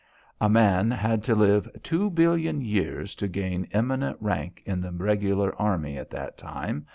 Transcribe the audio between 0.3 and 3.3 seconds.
A man had to live two billion years to